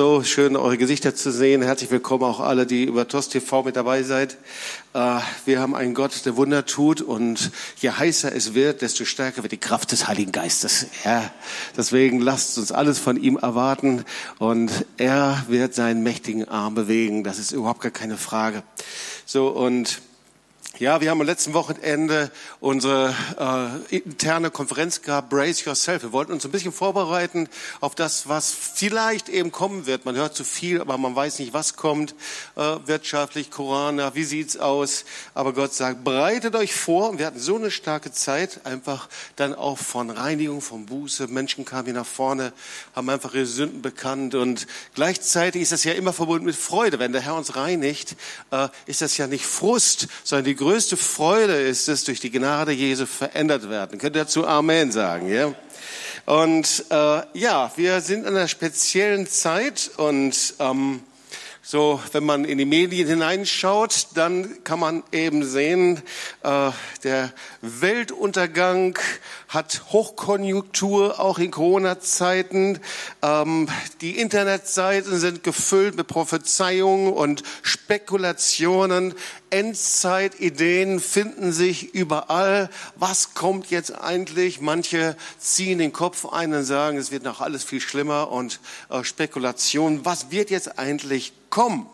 [0.00, 1.60] So schön, eure Gesichter zu sehen.
[1.60, 4.38] Herzlich willkommen auch alle, die über TOS TV mit dabei seid.
[4.94, 9.42] Äh, wir haben einen Gott, der Wunder tut und je heißer es wird, desto stärker
[9.42, 10.86] wird die Kraft des Heiligen Geistes.
[11.04, 11.30] Ja,
[11.76, 14.06] deswegen lasst uns alles von ihm erwarten
[14.38, 17.22] und er wird seinen mächtigen Arm bewegen.
[17.22, 18.62] Das ist überhaupt gar keine Frage.
[19.26, 20.00] So und
[20.80, 23.14] ja, wir haben am letzten Wochenende unsere
[23.90, 26.02] äh, interne Konferenz gehabt, Brace Yourself.
[26.04, 30.06] Wir wollten uns ein bisschen vorbereiten auf das, was vielleicht eben kommen wird.
[30.06, 32.14] Man hört zu viel, aber man weiß nicht, was kommt.
[32.56, 35.04] Äh, wirtschaftlich, Corona, wie sieht's aus?
[35.34, 37.10] Aber Gott sagt, bereitet euch vor.
[37.10, 41.26] Und wir hatten so eine starke Zeit, einfach dann auch von Reinigung, von Buße.
[41.26, 42.54] Menschen kamen hier nach vorne,
[42.96, 44.34] haben einfach ihre Sünden bekannt.
[44.34, 46.98] Und gleichzeitig ist das ja immer verbunden mit Freude.
[46.98, 48.16] Wenn der Herr uns reinigt,
[48.50, 52.70] äh, ist das ja nicht Frust, sondern die größte Freude ist es, durch die Gnade
[52.70, 53.98] Jesu verändert werden.
[53.98, 55.52] Könnt ihr dazu Amen sagen, ja?
[56.26, 61.00] Und äh, ja, wir sind in einer speziellen Zeit und ähm,
[61.62, 66.02] so, wenn man in die Medien hineinschaut, dann kann man eben sehen,
[66.42, 66.70] äh,
[67.04, 68.98] der Weltuntergang
[69.48, 72.80] hat Hochkonjunktur, auch in Corona-Zeiten.
[73.22, 73.68] Ähm,
[74.00, 79.14] die Internetseiten sind gefüllt mit Prophezeiungen und Spekulationen.
[79.50, 82.70] Endzeitideen finden sich überall.
[82.96, 84.60] Was kommt jetzt eigentlich?
[84.60, 89.04] Manche ziehen den Kopf ein und sagen, es wird noch alles viel schlimmer und äh,
[89.04, 90.04] Spekulation.
[90.04, 91.86] Was wird jetzt eigentlich kommen.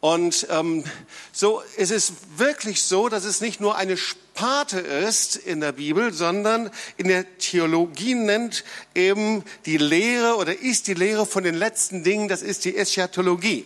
[0.00, 0.84] Und ähm,
[1.32, 6.12] so es ist wirklich so, dass es nicht nur eine Sparte ist in der Bibel,
[6.12, 8.64] sondern in der Theologie nennt
[8.96, 13.64] eben die Lehre oder ist die Lehre von den letzten Dingen, das ist die Eschatologie.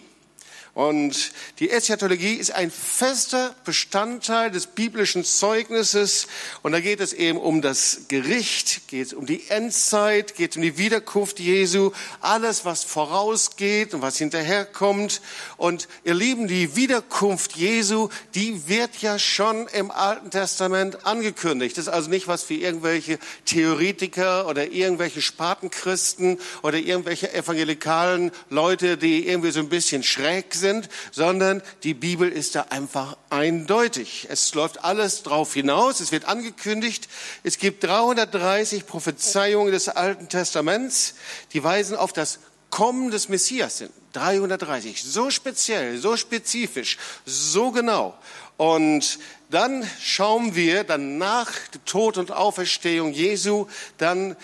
[0.76, 6.26] Und die Eschatologie ist ein fester Bestandteil des biblischen Zeugnisses.
[6.62, 10.56] Und da geht es eben um das Gericht, geht es um die Endzeit, geht es
[10.58, 15.22] um die Wiederkunft Jesu, alles, was vorausgeht und was hinterherkommt.
[15.56, 21.78] Und ihr Lieben, die Wiederkunft Jesu, die wird ja schon im Alten Testament angekündigt.
[21.78, 28.98] Das ist also nicht was für irgendwelche Theoretiker oder irgendwelche Spatenchristen oder irgendwelche evangelikalen Leute,
[28.98, 34.26] die irgendwie so ein bisschen schräg sind sind, sondern die Bibel ist da einfach eindeutig.
[34.30, 37.08] Es läuft alles drauf hinaus, es wird angekündigt.
[37.44, 41.14] Es gibt 330 Prophezeiungen des Alten Testaments,
[41.52, 42.40] die weisen auf das
[42.70, 43.90] Kommen des Messias hin.
[44.12, 48.14] 330, so speziell, so spezifisch, so genau.
[48.56, 49.18] Und
[49.50, 51.52] dann schauen wir dann nach
[51.84, 53.66] Tod und Auferstehung Jesu,
[53.98, 54.34] dann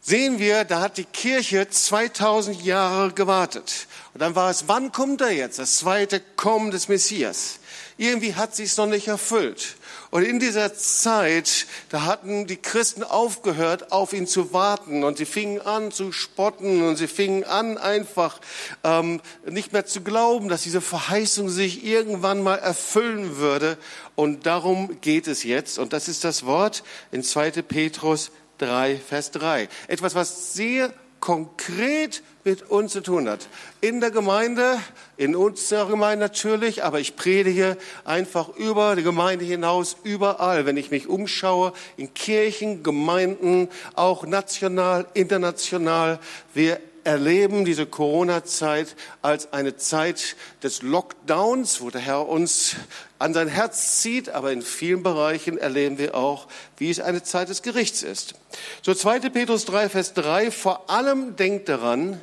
[0.00, 3.86] sehen wir, da hat die Kirche 2000 Jahre gewartet.
[4.14, 5.58] Und dann war es, wann kommt er jetzt?
[5.58, 7.60] Das zweite Kommen des Messias.
[7.96, 9.76] Irgendwie hat sich's noch nicht erfüllt.
[10.10, 15.04] Und in dieser Zeit, da hatten die Christen aufgehört, auf ihn zu warten.
[15.04, 18.40] Und sie fingen an zu spotten und sie fingen an, einfach
[18.82, 23.76] ähm, nicht mehr zu glauben, dass diese Verheißung sich irgendwann mal erfüllen würde.
[24.16, 25.78] Und darum geht es jetzt.
[25.78, 26.82] Und das ist das Wort
[27.12, 27.62] in 2.
[27.62, 29.68] Petrus 3, Vers 3.
[29.88, 33.46] Etwas, was sehr konkret mit uns zu tun hat.
[33.80, 34.78] In der Gemeinde,
[35.16, 40.90] in unserer Gemeinde natürlich, aber ich predige einfach über die Gemeinde hinaus, überall, wenn ich
[40.90, 46.18] mich umschaue, in Kirchen, Gemeinden, auch national, international.
[46.54, 52.76] Wir erleben diese Corona-Zeit als eine Zeit des Lockdowns, wo der Herr uns
[53.18, 57.48] an sein Herz zieht, aber in vielen Bereichen erleben wir auch, wie es eine Zeit
[57.48, 58.34] des Gerichts ist.
[58.82, 59.28] So 2.
[59.30, 62.20] Petrus 3, Vers 3, vor allem denkt daran,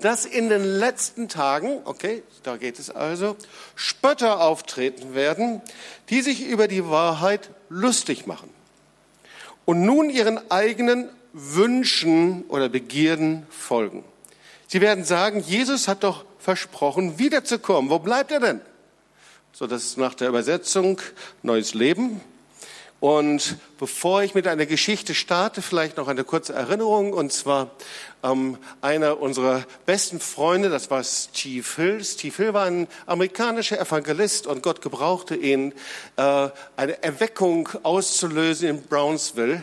[0.00, 3.34] dass in den letzten Tagen, okay, da geht es also,
[3.74, 5.62] Spötter auftreten werden,
[6.10, 8.50] die sich über die Wahrheit lustig machen
[9.64, 14.04] und nun ihren eigenen Wünschen oder Begierden folgen.
[14.72, 17.90] Sie werden sagen, Jesus hat doch versprochen, wiederzukommen.
[17.90, 18.62] Wo bleibt er denn?
[19.52, 20.98] So, das ist nach der Übersetzung
[21.42, 22.22] Neues Leben.
[22.98, 27.12] Und bevor ich mit einer Geschichte starte, vielleicht noch eine kurze Erinnerung.
[27.12, 27.72] Und zwar
[28.22, 32.02] ähm, einer unserer besten Freunde, das war Steve Hill.
[32.02, 35.74] Steve Hill war ein amerikanischer Evangelist und Gott gebrauchte ihn,
[36.16, 39.60] äh, eine Erweckung auszulösen in Brownsville.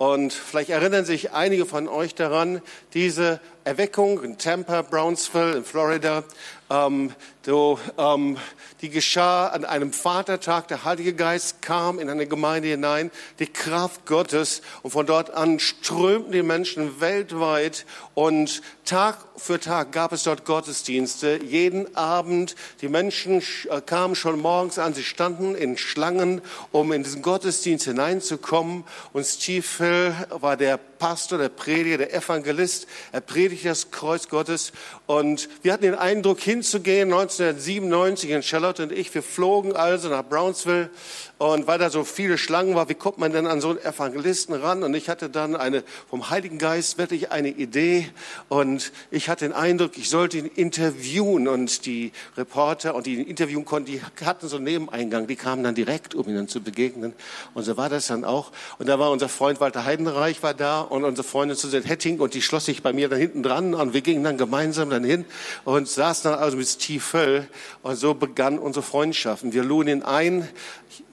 [0.00, 2.62] Und vielleicht erinnern sich einige von euch daran,
[2.94, 6.24] diese Erweckung in Tampa, Brownsville, in Florida,
[6.70, 7.12] ähm,
[7.44, 8.38] so, ähm,
[8.80, 10.68] die geschah an einem Vatertag.
[10.68, 14.62] Der Heilige Geist kam in eine Gemeinde hinein, die Kraft Gottes.
[14.82, 17.86] Und von dort an strömten die Menschen weltweit.
[18.14, 21.40] Und Tag für Tag gab es dort Gottesdienste.
[21.42, 24.94] Jeden Abend, die Menschen äh, kamen schon morgens an.
[24.94, 26.40] Sie standen in Schlangen,
[26.72, 28.84] um in diesen Gottesdienst hineinzukommen.
[29.12, 32.86] Und Steve Hill war der Pastor, der Prediger, der Evangelist.
[33.10, 34.70] Er predigt das Kreuz Gottes.
[35.06, 39.12] Und wir hatten den Eindruck, hinzugehen, 1997 in Charlotte und ich.
[39.12, 40.90] Wir flogen also nach Brownsville.
[41.38, 44.54] Und weil da so viele Schlangen war, wie kommt man denn an so einen Evangelisten
[44.54, 44.82] ran?
[44.82, 48.10] Und ich hatte dann eine, vom Heiligen Geist wirklich eine Idee.
[48.50, 51.48] Und ich hatte den Eindruck, ich sollte ihn interviewen.
[51.48, 55.26] Und die Reporter und die ihn interviewen konnten, die hatten so einen Nebeneingang.
[55.26, 57.14] Die kamen dann direkt, um ihnen zu begegnen.
[57.54, 58.52] Und so war das dann auch.
[58.78, 62.20] Und da war unser Freund Walter Heidenreich war da und unsere Freundin Susanne Hetting.
[62.20, 63.74] Und die schloss sich bei mir da hinten dran.
[63.74, 65.24] Und wir gingen dann gemeinsam dann hin
[65.64, 67.48] und saßen dann also mit Steve Völl.
[67.82, 69.44] Und so begann unsere Freundschaft.
[69.44, 70.48] Und wir luden ihn ein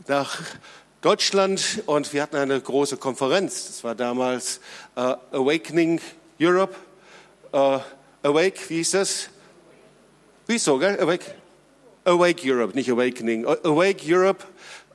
[0.07, 0.41] nach
[1.01, 3.67] Deutschland und wir hatten eine große Konferenz.
[3.67, 4.59] Das war damals
[4.95, 6.01] uh, Awakening
[6.39, 6.75] Europe.
[7.53, 7.79] Uh,
[8.23, 9.29] Awake, wie hieß das?
[10.47, 10.99] Wieso, gell?
[10.99, 11.23] Awake?
[12.03, 13.45] Awake Europe, nicht Awakening.
[13.45, 14.45] Awake Europe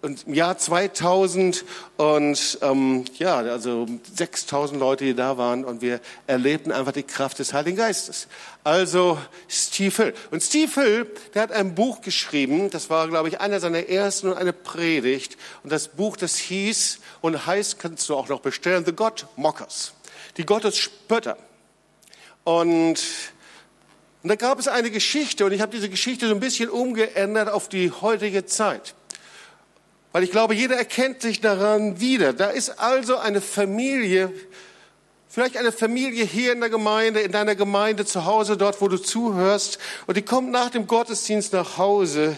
[0.03, 1.65] im Jahr 2000
[1.97, 7.39] und ähm, ja, also 6000 Leute, die da waren und wir erlebten einfach die Kraft
[7.39, 8.27] des Heiligen Geistes.
[8.65, 9.19] Also
[9.49, 10.15] Steve Hill.
[10.31, 14.29] Und Steve Hill, der hat ein Buch geschrieben, das war, glaube ich, einer seiner ersten
[14.29, 15.37] und eine Predigt.
[15.63, 19.93] Und das Buch, das hieß und heißt, kannst du auch noch bestellen, The God Mockers.
[20.37, 21.37] Die Gottesspötter.
[22.45, 23.01] Und
[24.23, 27.49] und da gab es eine Geschichte und ich habe diese Geschichte so ein bisschen umgeändert
[27.49, 28.95] auf die heutige Zeit.
[30.13, 32.33] Weil ich glaube, jeder erkennt sich daran wieder.
[32.33, 34.33] Da ist also eine Familie,
[35.29, 38.99] vielleicht eine Familie hier in der Gemeinde, in deiner Gemeinde zu Hause, dort, wo du
[38.99, 42.37] zuhörst, und die kommt nach dem Gottesdienst nach Hause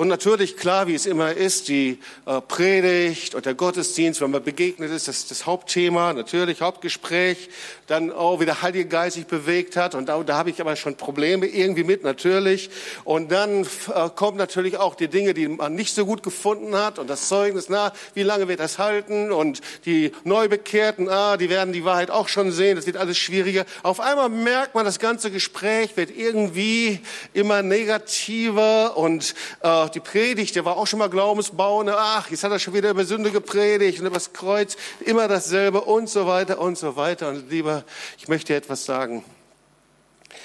[0.00, 4.42] und natürlich, klar, wie es immer ist, die äh, Predigt und der Gottesdienst, wenn man
[4.42, 7.50] begegnet ist, das ist das Hauptthema, natürlich Hauptgespräch,
[7.86, 9.94] dann auch, wie der Heilige Geist sich bewegt hat.
[9.94, 12.70] Und da, da habe ich aber schon Probleme irgendwie mit, natürlich.
[13.04, 16.98] Und dann äh, kommen natürlich auch die Dinge, die man nicht so gut gefunden hat
[16.98, 19.30] und das Zeugnis, na, wie lange wird das halten?
[19.30, 23.66] Und die Neubekehrten, ah, die werden die Wahrheit auch schon sehen, das wird alles schwieriger.
[23.82, 27.00] Auf einmal merkt man, das ganze Gespräch wird irgendwie
[27.34, 31.94] immer negativer und äh, die Predigt, der war auch schon mal Glaubensbauende.
[31.96, 34.76] Ach, jetzt hat er schon wieder über Sünde gepredigt und über das Kreuz.
[35.00, 37.28] Immer dasselbe und so weiter und so weiter.
[37.28, 37.84] Und lieber,
[38.18, 39.24] ich möchte dir etwas sagen.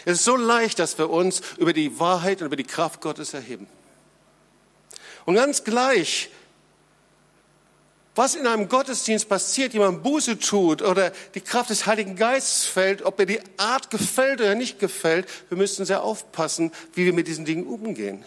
[0.06, 3.34] Es ist so leicht, dass wir uns über die Wahrheit und über die Kraft Gottes
[3.34, 3.68] erheben.
[5.26, 6.30] Und ganz gleich,
[8.16, 13.02] was in einem Gottesdienst passiert, jemand Buße tut oder die Kraft des Heiligen Geistes fällt,
[13.02, 17.28] ob er die Art gefällt oder nicht gefällt, wir müssen sehr aufpassen, wie wir mit
[17.28, 18.24] diesen Dingen umgehen.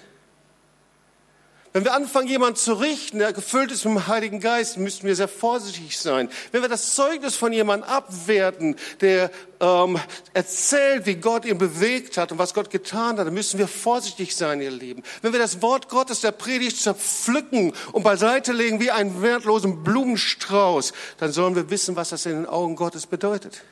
[1.75, 5.15] Wenn wir anfangen, jemanden zu richten, der gefüllt ist mit dem Heiligen Geist, müssen wir
[5.15, 6.31] sehr vorsichtig sein.
[6.51, 9.31] Wenn wir das Zeugnis von jemandem abwerten, der
[9.61, 9.99] ähm,
[10.33, 14.35] erzählt, wie Gott ihn bewegt hat und was Gott getan hat, dann müssen wir vorsichtig
[14.35, 15.03] sein, ihr Lieben.
[15.21, 20.93] Wenn wir das Wort Gottes der Predigt zerpflücken und beiseite legen wie einen wertlosen Blumenstrauß,
[21.19, 23.63] dann sollen wir wissen, was das in den Augen Gottes bedeutet.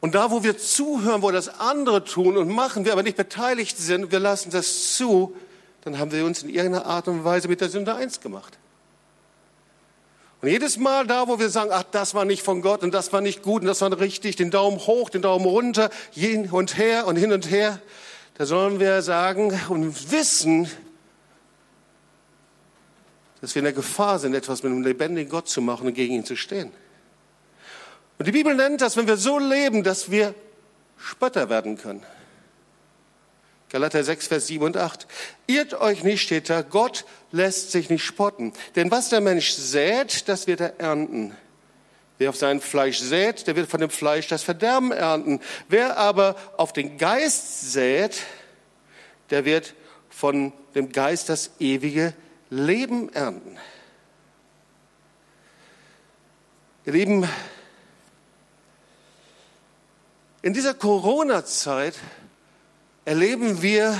[0.00, 3.78] Und da, wo wir zuhören, wo das andere tun und machen, wir aber nicht beteiligt
[3.78, 5.34] sind, wir lassen das zu,
[5.82, 8.58] dann haben wir uns in irgendeiner Art und Weise mit der Sünde eins gemacht.
[10.40, 13.12] Und jedes Mal da, wo wir sagen, ach, das war nicht von Gott und das
[13.12, 16.78] war nicht gut und das war richtig, den Daumen hoch, den Daumen runter, hin und
[16.78, 17.80] her und hin und her,
[18.34, 20.70] da sollen wir sagen und wissen,
[23.40, 26.14] dass wir in der Gefahr sind, etwas mit einem lebendigen Gott zu machen und gegen
[26.14, 26.70] ihn zu stehen.
[28.18, 30.34] Und die Bibel nennt das, wenn wir so leben, dass wir
[30.96, 32.04] Spötter werden können.
[33.70, 35.06] Galater 6, Vers 7 und 8.
[35.46, 38.52] Irrt euch nicht, steht da, Gott lässt sich nicht spotten.
[38.76, 41.36] Denn was der Mensch sät, das wird er ernten.
[42.16, 45.40] Wer auf sein Fleisch sät, der wird von dem Fleisch das Verderben ernten.
[45.68, 48.22] Wer aber auf den Geist sät,
[49.30, 49.74] der wird
[50.08, 52.14] von dem Geist das ewige
[52.50, 53.58] Leben ernten.
[56.86, 57.28] Ihr Lieben,
[60.42, 61.94] in dieser Corona-Zeit
[63.04, 63.98] erleben wir,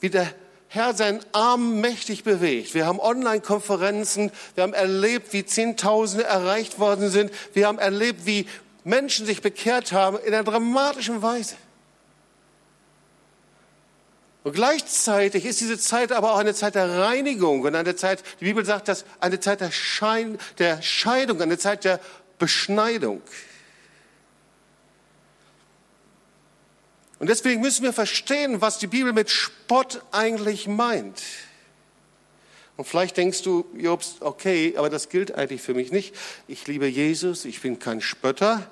[0.00, 0.32] wie der
[0.68, 2.74] Herr seinen Arm mächtig bewegt.
[2.74, 8.46] Wir haben Online-Konferenzen, wir haben erlebt, wie Zehntausende erreicht worden sind, wir haben erlebt, wie
[8.84, 11.56] Menschen sich bekehrt haben in einer dramatischen Weise.
[14.44, 18.44] Und gleichzeitig ist diese Zeit aber auch eine Zeit der Reinigung und eine Zeit, die
[18.44, 21.98] Bibel sagt, dass eine Zeit der, Schein, der Scheidung, eine Zeit der
[22.38, 23.22] Beschneidung.
[27.18, 31.22] Und deswegen müssen wir verstehen, was die Bibel mit Spott eigentlich meint.
[32.76, 36.14] Und vielleicht denkst du, Jobst, okay, aber das gilt eigentlich für mich nicht.
[36.46, 38.70] Ich liebe Jesus, ich bin kein Spötter.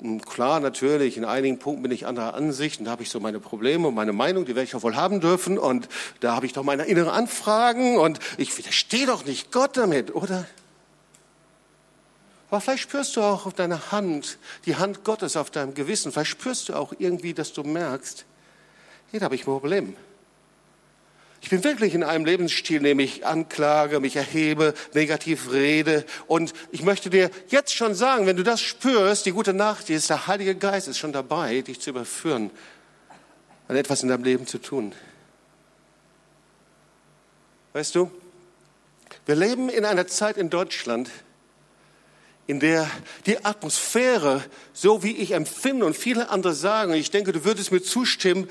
[0.00, 3.20] Und klar, natürlich, in einigen Punkten bin ich anderer Ansicht und da habe ich so
[3.20, 5.56] meine Probleme und meine Meinung, die werde ich auch wohl haben dürfen.
[5.56, 10.12] Und da habe ich doch meine inneren Anfragen und ich widerstehe doch nicht Gott damit,
[10.12, 10.46] oder?
[12.54, 16.12] Aber vielleicht spürst du auch auf deiner Hand, die Hand Gottes auf deinem Gewissen.
[16.12, 18.26] Vielleicht spürst du auch irgendwie, dass du merkst,
[19.10, 19.96] hier habe ich ein Problem.
[21.40, 26.06] Ich bin wirklich in einem Lebensstil, in dem ich anklage, mich erhebe, negativ rede.
[26.28, 30.08] Und ich möchte dir jetzt schon sagen, wenn du das spürst, die gute Nacht ist,
[30.08, 32.52] der Heilige Geist ist schon dabei, dich zu überführen,
[33.66, 34.94] an etwas in deinem Leben zu tun.
[37.72, 38.12] Weißt du,
[39.26, 41.10] wir leben in einer Zeit in Deutschland,
[42.46, 42.90] in der
[43.26, 47.82] die Atmosphäre, so wie ich empfinde und viele andere sagen, ich denke, du würdest mir
[47.82, 48.48] zustimmen,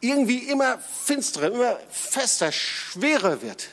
[0.00, 3.68] irgendwie immer finsterer, immer fester, schwerer wird.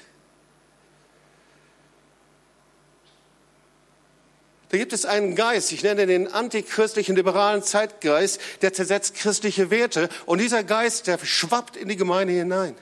[4.69, 10.09] Da gibt es einen Geist, ich nenne den antichristlichen liberalen Zeitgeist, der zersetzt christliche Werte
[10.25, 12.75] und dieser Geist, der schwappt in die Gemeinde hinein.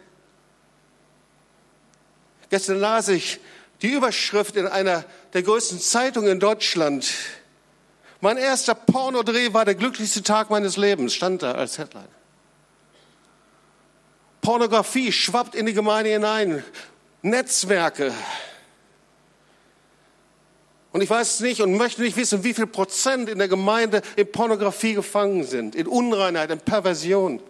[2.50, 3.42] Gestern las ich
[3.82, 7.12] die Überschrift in einer der größten Zeitungen in Deutschland.
[8.20, 12.08] Mein erster Pornodreh war der glücklichste Tag meines Lebens, stand da als Headline.
[14.42, 16.64] Pornografie schwappt in die Gemeinde hinein.
[17.22, 18.14] Netzwerke.
[20.92, 24.32] Und ich weiß nicht und möchte nicht wissen, wie viel Prozent in der Gemeinde in
[24.32, 27.42] Pornografie gefangen sind, in Unreinheit, in Perversion.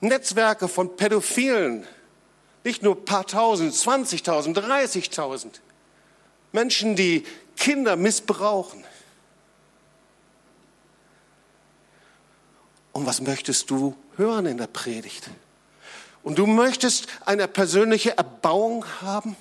[0.00, 1.86] Netzwerke von Pädophilen,
[2.66, 5.60] nicht nur ein paar tausend, 20.000, 30.000.
[6.50, 7.24] Menschen, die
[7.56, 8.84] Kinder missbrauchen.
[12.90, 15.30] Und was möchtest du hören in der Predigt?
[16.24, 19.36] Und du möchtest eine persönliche Erbauung haben?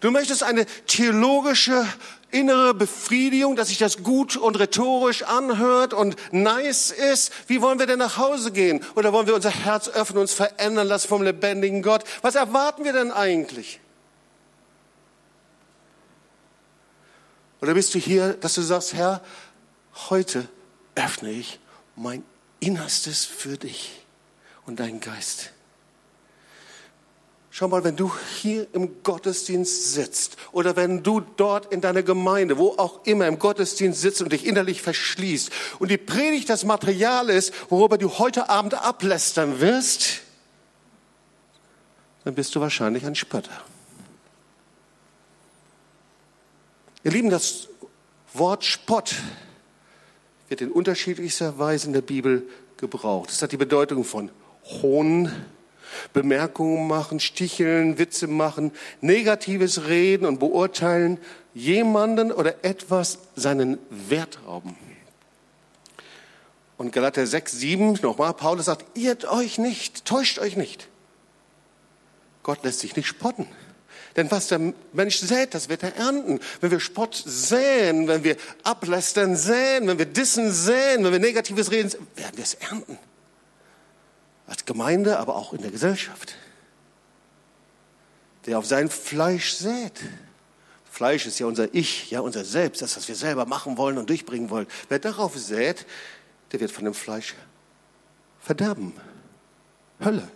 [0.00, 1.86] Du möchtest eine theologische
[2.30, 7.32] innere Befriedigung, dass sich das gut und rhetorisch anhört und nice ist.
[7.46, 8.84] Wie wollen wir denn nach Hause gehen?
[8.94, 12.04] Oder wollen wir unser Herz öffnen, uns verändern lassen vom lebendigen Gott?
[12.22, 13.80] Was erwarten wir denn eigentlich?
[17.60, 19.22] Oder bist du hier, dass du sagst, Herr,
[20.10, 20.48] heute
[20.94, 21.58] öffne ich
[21.94, 22.22] mein
[22.60, 24.04] Innerstes für dich
[24.66, 25.52] und deinen Geist.
[27.58, 32.58] Schau mal, wenn du hier im Gottesdienst sitzt oder wenn du dort in deiner Gemeinde,
[32.58, 37.30] wo auch immer im Gottesdienst sitzt und dich innerlich verschließt und die Predigt das Material
[37.30, 40.20] ist, worüber du heute Abend ablästern wirst,
[42.24, 43.64] dann bist du wahrscheinlich ein Spötter.
[47.04, 47.68] Ihr Lieben, das
[48.34, 49.14] Wort Spott
[50.48, 52.46] wird in unterschiedlichster Weise in der Bibel
[52.76, 53.30] gebraucht.
[53.30, 54.30] Es hat die Bedeutung von
[54.82, 55.32] Hohn,
[56.12, 61.18] Bemerkungen machen, sticheln, Witze machen, negatives Reden und beurteilen,
[61.54, 64.76] jemanden oder etwas seinen Wert rauben.
[66.76, 70.88] Und Galater 6, 7, nochmal, Paulus sagt, irrt euch nicht, täuscht euch nicht.
[72.42, 73.46] Gott lässt sich nicht spotten.
[74.16, 76.40] Denn was der Mensch sät, das wird er ernten.
[76.60, 81.70] Wenn wir Spott säen, wenn wir ablästern säen, wenn wir dissen säen, wenn wir negatives
[81.70, 82.98] reden, werden wir es ernten.
[84.46, 86.36] Als Gemeinde, aber auch in der Gesellschaft.
[88.46, 90.00] Der auf sein Fleisch sät.
[90.90, 94.08] Fleisch ist ja unser Ich, ja unser Selbst, das, was wir selber machen wollen und
[94.08, 94.66] durchbringen wollen.
[94.88, 95.84] Wer darauf sät,
[96.52, 97.34] der wird von dem Fleisch
[98.40, 98.94] verderben.
[100.02, 100.28] Hölle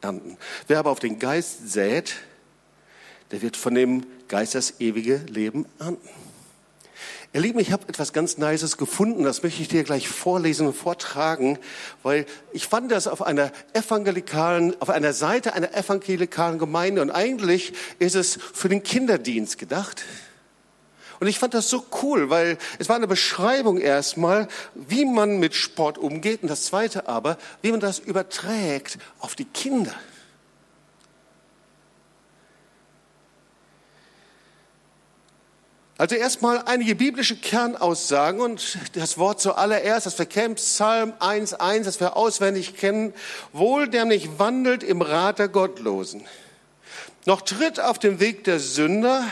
[0.00, 0.36] ernten.
[0.66, 2.14] Wer aber auf den Geist sät,
[3.30, 6.08] der wird von dem Geist das ewige Leben ernten.
[7.32, 10.72] Ihr Lieben, ich habe etwas ganz Nices gefunden, das möchte ich dir gleich vorlesen und
[10.72, 11.60] vortragen,
[12.02, 17.72] weil ich fand das auf einer evangelikalen, auf einer Seite einer evangelikalen Gemeinde und eigentlich
[18.00, 20.02] ist es für den Kinderdienst gedacht.
[21.20, 25.54] Und ich fand das so cool, weil es war eine Beschreibung erstmal, wie man mit
[25.54, 29.94] Sport umgeht und das zweite aber, wie man das überträgt auf die Kinder.
[36.00, 42.00] Also erstmal einige biblische Kernaussagen und das Wort zuallererst, das wir kennen, Psalm 1.1, das
[42.00, 43.12] wir auswendig kennen.
[43.52, 46.24] Wohl der nicht wandelt im Rat der Gottlosen,
[47.26, 49.26] noch tritt auf dem Weg der Sünder,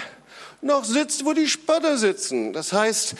[0.61, 2.53] noch sitzt, wo die Spötter sitzen.
[2.53, 3.15] Das heißt,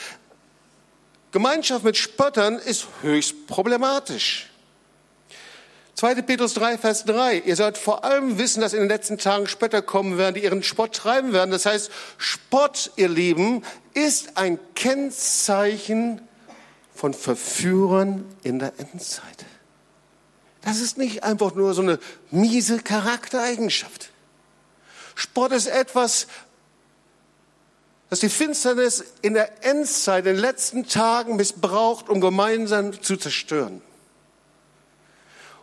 [1.33, 4.51] Gemeinschaft mit Spöttern ist höchst problematisch.
[5.99, 6.23] 2.
[6.23, 7.41] Petrus 3, Vers 3.
[7.41, 10.63] Ihr sollt vor allem wissen, dass in den letzten Tagen Spötter kommen werden, die ihren
[10.63, 11.51] Spott treiben werden.
[11.51, 13.65] Das heißt, Spott, ihr Lieben,
[13.95, 16.21] ist ein Kennzeichen
[16.95, 19.45] von Verführern in der Endzeit.
[20.61, 21.99] Das ist nicht einfach nur so eine
[22.31, 24.11] miese Charaktereigenschaft.
[25.17, 26.29] Spott ist etwas,
[28.09, 33.83] das die Finsternis in der Endzeit, in den letzten Tagen missbraucht, um gemeinsam zu zerstören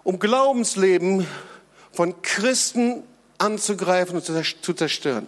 [0.05, 1.27] um Glaubensleben
[1.91, 3.03] von Christen
[3.39, 5.27] anzugreifen und zu zerstören.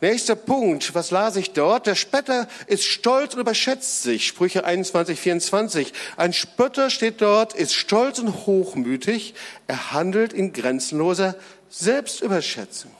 [0.00, 1.86] Nächster Punkt, was las ich dort?
[1.86, 4.26] Der Spötter ist stolz und überschätzt sich.
[4.26, 5.92] Sprüche 21, 24.
[6.16, 9.34] Ein Spötter steht dort, ist stolz und hochmütig.
[9.66, 11.34] Er handelt in grenzenloser
[11.68, 12.90] Selbstüberschätzung.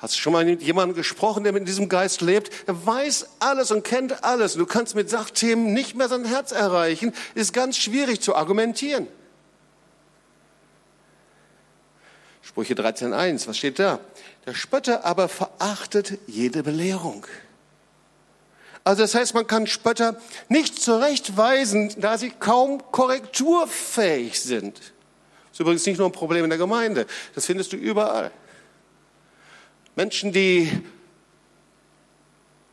[0.00, 2.50] Hast du schon mal mit jemandem gesprochen, der mit diesem Geist lebt?
[2.66, 4.54] Er weiß alles und kennt alles.
[4.54, 7.12] Du kannst mit Sachthemen nicht mehr sein Herz erreichen.
[7.34, 9.06] Ist ganz schwierig zu argumentieren.
[12.40, 14.00] Sprüche 13.1, was steht da?
[14.46, 17.26] Der Spötter aber verachtet jede Belehrung.
[18.82, 24.78] Also das heißt, man kann Spötter nicht zurechtweisen, da sie kaum korrekturfähig sind.
[24.78, 28.30] Das ist übrigens nicht nur ein Problem in der Gemeinde, das findest du überall.
[30.00, 30.72] Menschen, die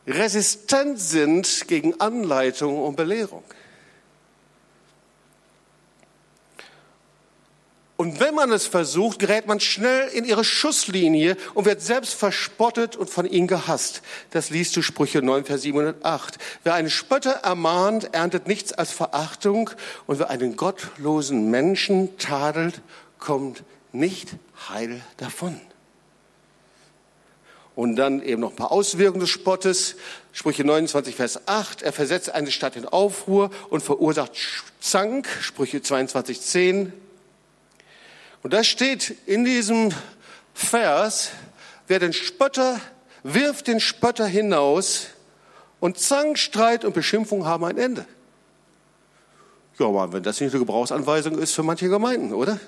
[0.06, 3.44] resistent sind gegen Anleitung und Belehrung.
[7.98, 12.96] Und wenn man es versucht, gerät man schnell in ihre Schusslinie und wird selbst verspottet
[12.96, 14.00] und von ihnen gehasst.
[14.30, 16.38] Das liest du Sprüche 9, Vers 708.
[16.64, 19.68] Wer einen Spötter ermahnt, erntet nichts als Verachtung.
[20.06, 22.80] Und wer einen gottlosen Menschen tadelt,
[23.18, 24.30] kommt nicht
[24.70, 25.60] heil davon.
[27.78, 29.94] Und dann eben noch ein paar Auswirkungen des Spottes.
[30.32, 31.82] Sprüche 29, Vers 8.
[31.82, 34.32] Er versetzt eine Stadt in Aufruhr und verursacht
[34.80, 35.28] Zank.
[35.40, 36.92] Sprüche 22, 10.
[38.42, 39.90] Und da steht in diesem
[40.54, 41.30] Vers,
[41.86, 42.80] wer den Spötter
[43.22, 45.06] wirft den Spötter hinaus
[45.78, 48.06] und Zank, Streit und Beschimpfung haben ein Ende.
[49.78, 52.58] Ja, aber wenn das nicht eine Gebrauchsanweisung ist für manche Gemeinden, oder?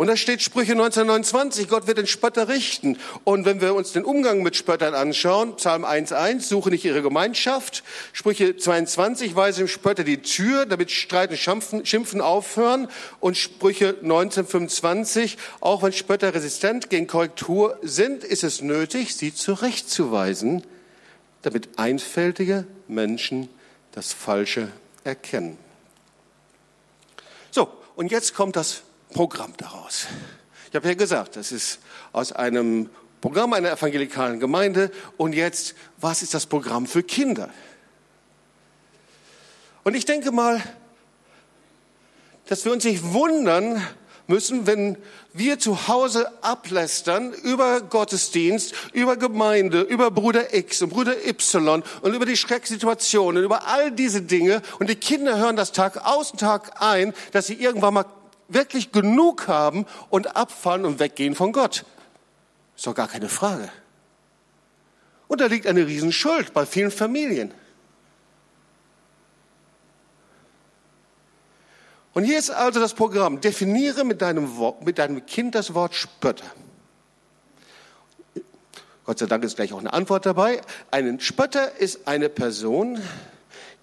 [0.00, 2.96] Und da steht Sprüche 1929, Gott wird den Spötter richten.
[3.24, 7.84] Und wenn wir uns den Umgang mit Spöttern anschauen, Psalm 1.1, suche nicht ihre Gemeinschaft.
[8.14, 12.88] Sprüche 22, weise dem Spötter die Tür, damit Streit und Schimpfen, Schimpfen aufhören.
[13.20, 20.64] Und Sprüche 1925, auch wenn Spötter resistent gegen Korrektur sind, ist es nötig, sie zurechtzuweisen,
[21.42, 23.50] damit einfältige Menschen
[23.92, 24.72] das Falsche
[25.04, 25.58] erkennen.
[27.50, 30.06] So, und jetzt kommt das Programm daraus.
[30.68, 31.80] Ich habe ja gesagt, das ist
[32.12, 32.88] aus einem
[33.20, 34.90] Programm einer evangelikalen Gemeinde.
[35.16, 37.50] Und jetzt, was ist das Programm für Kinder?
[39.84, 40.62] Und ich denke mal,
[42.46, 43.84] dass wir uns nicht wundern
[44.26, 44.96] müssen, wenn
[45.32, 52.14] wir zu Hause ablästern über Gottesdienst, über Gemeinde, über Bruder X und Bruder Y und
[52.14, 54.62] über die Schrecksituationen, über all diese Dinge.
[54.78, 58.06] Und die Kinder hören das Tag aus und Tag ein, dass sie irgendwann mal
[58.52, 61.84] wirklich genug haben und abfallen und weggehen von Gott.
[62.76, 63.70] Ist doch gar keine Frage.
[65.28, 67.52] Und da liegt eine Riesenschuld bei vielen Familien.
[72.12, 73.40] Und hier ist also das Programm.
[73.40, 74.50] Definiere mit deinem,
[74.84, 76.50] mit deinem Kind das Wort Spötter.
[79.04, 80.60] Gott sei Dank ist gleich auch eine Antwort dabei.
[80.90, 83.00] Ein Spötter ist eine Person,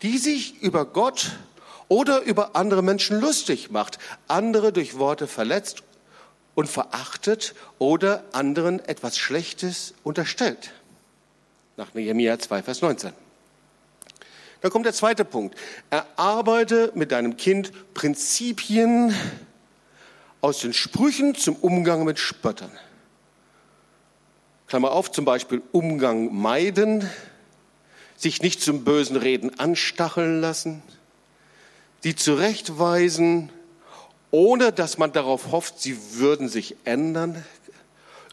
[0.02, 1.32] die sich über Gott
[1.88, 5.84] oder über andere Menschen lustig macht, andere durch Worte verletzt
[6.56, 10.72] und verachtet oder anderen etwas Schlechtes unterstellt.
[11.78, 13.14] Nach Nehemiah 2, Vers 19.
[14.62, 15.56] Dann kommt der zweite Punkt.
[15.92, 19.14] Erarbeite mit deinem Kind Prinzipien
[20.42, 22.72] aus den Sprüchen zum Umgang mit Spöttern.
[24.68, 27.10] Klammer auf, zum Beispiel Umgang meiden,
[28.16, 30.82] sich nicht zum bösen Reden anstacheln lassen,
[32.04, 33.52] die zurechtweisen,
[34.32, 37.44] ohne dass man darauf hofft, sie würden sich ändern.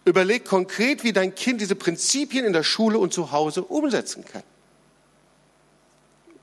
[0.05, 4.43] Überleg konkret, wie dein Kind diese Prinzipien in der Schule und zu Hause umsetzen kann.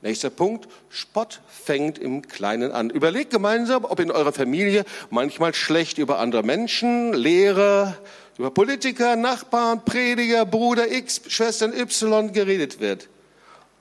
[0.02, 2.90] Nächster Punkt, Spott fängt im Kleinen an.
[2.90, 7.96] Überlegt gemeinsam, ob in eurer Familie manchmal schlecht über andere Menschen, Lehrer,
[8.40, 13.10] über Politiker, Nachbarn, Prediger, Bruder X, Schwestern Y geredet wird.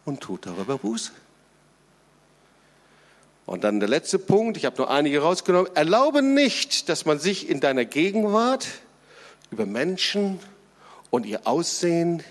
[0.05, 1.12] Und tut darüber Buße.
[3.50, 5.74] Und dann der letzte Punkt, ich habe nur einige rausgenommen.
[5.74, 8.68] Erlaube nicht, dass man sich in deiner Gegenwart
[9.50, 10.38] über Menschen
[11.10, 12.22] und ihr Aussehen,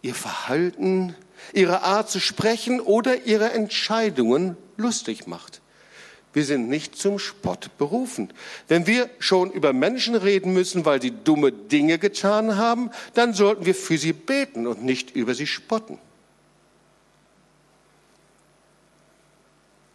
[0.00, 1.14] ihr Verhalten,
[1.52, 5.60] ihre Art zu sprechen oder ihre Entscheidungen lustig macht.
[6.32, 8.32] Wir sind nicht zum Spott berufen.
[8.66, 13.66] Wenn wir schon über Menschen reden müssen, weil sie dumme Dinge getan haben, dann sollten
[13.66, 15.98] wir für sie beten und nicht über sie spotten.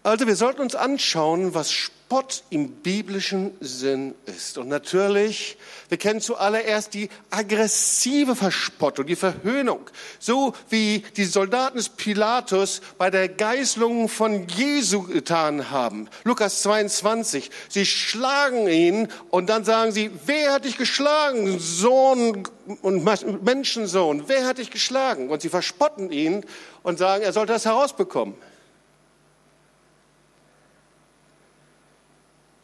[0.10, 4.58] Also wir sollten uns anschauen, was Spott im biblischen Sinn ist.
[4.58, 5.56] Und natürlich,
[5.88, 9.82] wir kennen zuallererst die aggressive Verspottung, die Verhöhnung.
[10.18, 16.10] So wie die Soldaten des Pilatus bei der Geißlung von Jesu getan haben.
[16.24, 17.52] Lukas 22.
[17.70, 21.60] Sie schlagen ihn und dann sagen sie, wer hat dich geschlagen?
[21.60, 22.48] Sohn
[22.82, 25.30] und Menschensohn, wer hat dich geschlagen?
[25.30, 26.44] Und sie verspotten ihn
[26.82, 28.34] und sagen, er sollte das herausbekommen.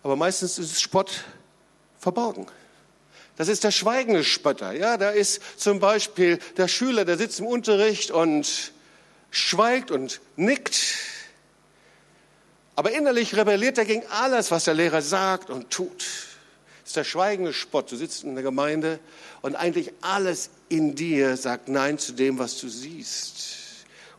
[0.06, 1.24] Aber meistens ist Spott
[1.98, 2.46] verborgen.
[3.38, 4.72] Das ist der schweigende Spötter.
[4.72, 8.72] Ja, da ist zum Beispiel der Schüler, der sitzt im Unterricht und
[9.32, 10.78] schweigt und nickt.
[12.76, 15.98] Aber innerlich rebelliert er gegen alles, was der Lehrer sagt und tut.
[15.98, 17.92] Das ist der schweigende Spott.
[17.92, 19.00] Du sitzt in der Gemeinde
[19.42, 23.55] und eigentlich alles in dir sagt Nein zu dem, was du siehst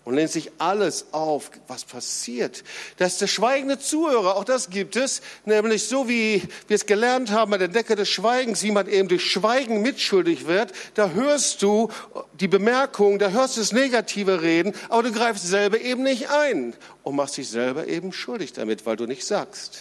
[0.07, 2.63] und lehnt sich alles auf, was passiert.
[2.97, 7.33] Das ist der schweigende Zuhörer, auch das gibt es, nämlich so wie wir es gelernt
[7.33, 11.61] haben bei der Decke des Schweigens, wie man eben durch Schweigen mitschuldig wird, da hörst
[11.61, 11.91] du
[12.39, 16.75] die Bemerkung, da hörst du das negative Reden, aber du greifst selber eben nicht ein
[17.03, 19.81] und machst dich selber eben schuldig damit, weil du nicht sagst.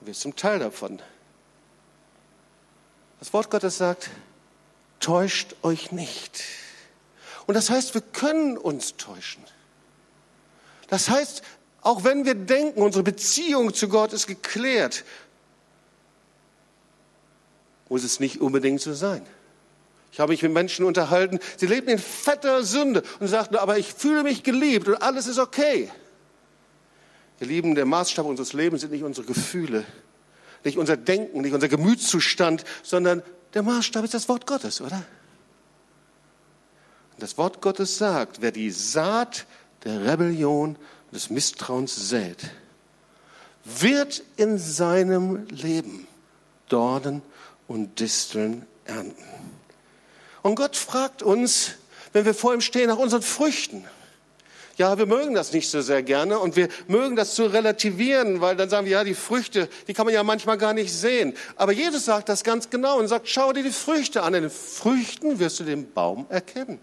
[0.00, 0.98] Du wirst zum Teil davon.
[3.18, 4.08] Das Wort Gottes sagt,
[4.98, 6.42] täuscht euch nicht.
[7.50, 9.42] Und das heißt, wir können uns täuschen.
[10.86, 11.42] Das heißt,
[11.80, 15.04] auch wenn wir denken, unsere Beziehung zu Gott ist geklärt,
[17.88, 19.26] muss es nicht unbedingt so sein.
[20.12, 23.94] Ich habe mich mit Menschen unterhalten, sie leben in fetter Sünde und sagten, aber ich
[23.94, 25.90] fühle mich geliebt und alles ist okay.
[27.40, 29.84] Ihr Lieben, der Maßstab unseres Lebens sind nicht unsere Gefühle,
[30.62, 35.04] nicht unser Denken, nicht unser Gemütszustand, sondern der Maßstab ist das Wort Gottes, oder?
[37.20, 39.46] Das Wort Gottes sagt, wer die Saat
[39.84, 40.76] der Rebellion,
[41.12, 42.38] des Misstrauens sät,
[43.64, 46.06] wird in seinem Leben
[46.68, 47.22] Dornen
[47.68, 49.24] und Disteln ernten.
[50.42, 51.72] Und Gott fragt uns,
[52.12, 53.84] wenn wir vor ihm stehen, nach unseren Früchten.
[54.76, 58.56] Ja, wir mögen das nicht so sehr gerne und wir mögen das zu relativieren, weil
[58.56, 61.34] dann sagen wir, ja, die Früchte, die kann man ja manchmal gar nicht sehen.
[61.56, 64.32] Aber Jesus sagt das ganz genau und sagt, schau dir die Früchte an.
[64.32, 66.80] In den Früchten wirst du den Baum erkennen.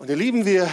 [0.00, 0.66] Und ihr Lieben, wir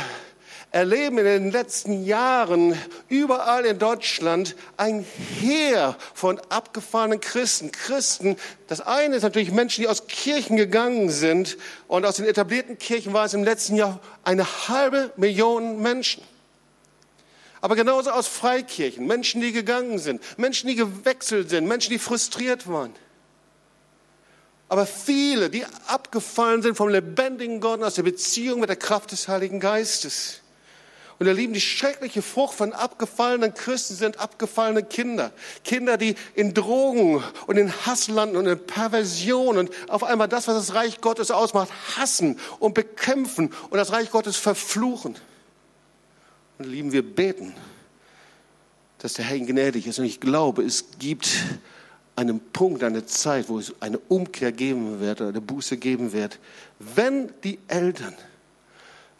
[0.72, 2.78] erleben in den letzten Jahren
[3.10, 5.06] überall in Deutschland ein
[5.42, 7.74] Heer von abgefahrenen Christen.
[7.74, 8.38] Christen,
[8.68, 11.58] das eine ist natürlich Menschen, die aus Kirchen gegangen sind.
[11.90, 16.24] Und aus den etablierten Kirchen war es im letzten Jahr eine halbe Million Menschen.
[17.60, 22.70] Aber genauso aus Freikirchen, Menschen, die gegangen sind, Menschen, die gewechselt sind, Menschen, die frustriert
[22.70, 22.94] waren.
[24.70, 29.28] Aber viele, die abgefallen sind vom lebendigen Gott aus der Beziehung mit der Kraft des
[29.28, 30.42] Heiligen Geistes.
[31.20, 35.32] Und ihr Lieben, die schreckliche Frucht von abgefallenen Christen sind abgefallene Kinder.
[35.64, 40.48] Kinder, die in Drogen und in Hass landen und in Perversion und auf einmal das,
[40.48, 45.16] was das Reich Gottes ausmacht, hassen und bekämpfen und das Reich Gottes verfluchen.
[46.60, 47.56] Und ihr Lieben, wir beten,
[49.00, 49.98] dass der Herr gnädig ist.
[49.98, 51.30] Und ich glaube, es gibt
[52.18, 56.40] einem Punkt, eine Zeit, wo es eine Umkehr geben wird oder eine Buße geben wird,
[56.80, 58.16] wenn die Eltern,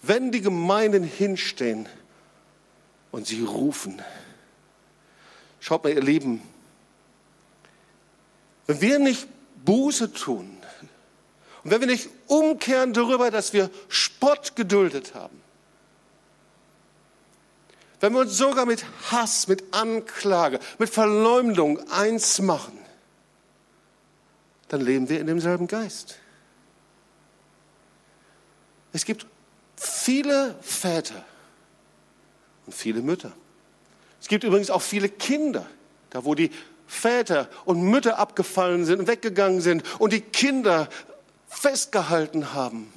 [0.02, 1.88] wenn die Gemeinden hinstehen
[3.12, 4.02] und sie rufen.
[5.60, 6.42] Schaut mal, ihr Lieben,
[8.66, 9.28] wenn wir nicht
[9.64, 10.58] Buße tun
[11.64, 15.40] und wenn wir nicht umkehren darüber, dass wir Spott geduldet haben,
[18.00, 22.77] wenn wir uns sogar mit Hass, mit Anklage, mit Verleumdung eins machen,
[24.70, 26.18] dann leben wir in demselben Geist.
[28.94, 29.26] Es gibt
[29.76, 31.26] viele Väter
[32.66, 33.32] und viele Mütter.
[34.20, 35.66] Es gibt übrigens auch viele Kinder,
[36.10, 36.52] da wo die
[36.88, 40.90] Väter und Mütter abgefallen sind und weggegangen sind und die Kinder
[41.48, 42.92] festgehalten haben.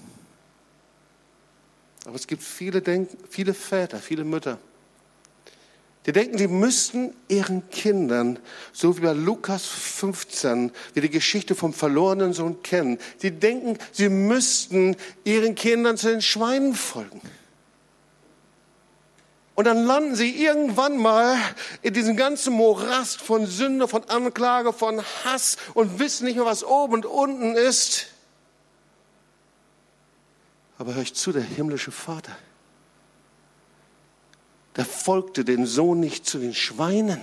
[2.07, 4.59] Aber es gibt viele, Denk viele Väter, viele Mütter,
[6.07, 8.39] die denken, die müssten ihren Kindern,
[8.73, 14.09] so wie bei Lukas 15, wir die Geschichte vom verlorenen Sohn kennen, die denken, sie
[14.09, 17.21] müssten ihren Kindern zu den Schweinen folgen.
[19.55, 21.37] Und dann landen sie irgendwann mal
[21.83, 26.65] in diesem ganzen Morast von Sünde, von Anklage, von Hass und wissen nicht mehr, was
[26.65, 28.07] oben und unten ist.
[30.79, 32.35] Aber hör ich zu, der himmlische Vater
[34.77, 37.21] der folgte den Sohn nicht zu den Schweinen,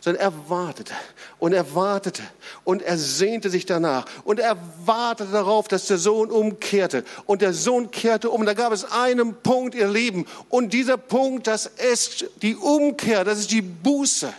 [0.00, 0.94] sondern er wartete
[1.38, 2.22] und er wartete
[2.64, 7.52] und er sehnte sich danach und er wartete darauf, dass der Sohn umkehrte und der
[7.52, 8.46] Sohn kehrte um.
[8.46, 13.40] Da gab es einen Punkt, ihr Lieben, und dieser Punkt, das ist die Umkehr, das
[13.40, 14.32] ist die Buße.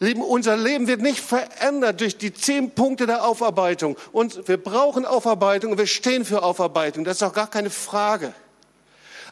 [0.00, 3.96] Lieben, unser Leben wird nicht verändert durch die zehn Punkte der Aufarbeitung.
[4.12, 7.04] Und wir brauchen Aufarbeitung und wir stehen für Aufarbeitung.
[7.04, 8.32] Das ist auch gar keine Frage.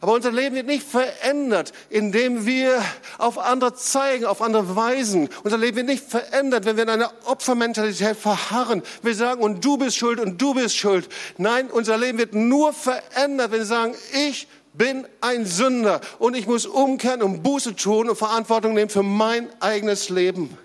[0.00, 2.82] Aber unser Leben wird nicht verändert, indem wir
[3.18, 5.28] auf andere zeigen, auf andere weisen.
[5.42, 8.82] Unser Leben wird nicht verändert, wenn wir in einer Opfermentalität verharren.
[9.02, 11.08] Wir sagen, und du bist schuld und du bist schuld.
[11.38, 16.46] Nein, unser Leben wird nur verändert, wenn wir sagen, ich bin ein Sünder und ich
[16.46, 20.56] muss umkehren und Buße tun und Verantwortung nehmen für mein eigenes Leben.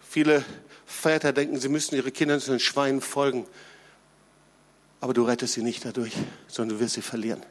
[0.00, 0.44] Viele
[0.98, 3.46] Väter denken, sie müssen ihre Kinder zu den Schweinen folgen.
[5.00, 6.12] Aber du rettest sie nicht dadurch,
[6.48, 7.42] sondern du wirst sie verlieren.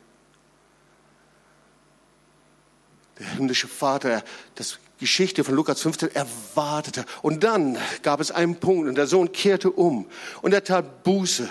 [3.20, 4.24] Der himmlische Vater,
[4.56, 7.06] das Geschichte von Lukas 15, er wartete.
[7.22, 10.08] Und dann gab es einen Punkt und der Sohn kehrte um
[10.42, 11.48] und er tat Buße.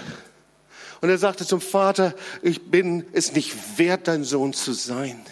[1.00, 5.24] Und er sagte zum Vater, ich bin es nicht wert, dein Sohn zu sein.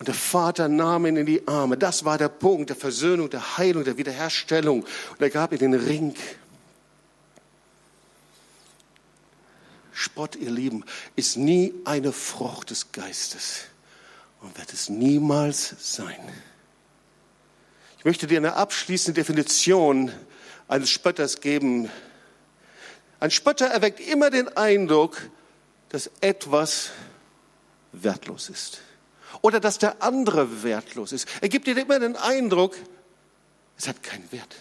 [0.00, 1.76] Und der Vater nahm ihn in die Arme.
[1.76, 4.80] Das war der Punkt der Versöhnung, der Heilung, der Wiederherstellung.
[4.82, 6.14] Und er gab ihm den Ring.
[9.92, 10.86] Spott, ihr Lieben,
[11.16, 13.64] ist nie eine Frucht des Geistes
[14.40, 16.32] und wird es niemals sein.
[17.98, 20.10] Ich möchte dir eine abschließende Definition
[20.66, 21.90] eines Spötters geben.
[23.18, 25.20] Ein Spötter erweckt immer den Eindruck,
[25.90, 26.88] dass etwas
[27.92, 28.80] wertlos ist
[29.42, 31.28] oder dass der andere wertlos ist.
[31.40, 32.76] Er gibt dir immer den Eindruck,
[33.76, 34.56] es hat keinen Wert.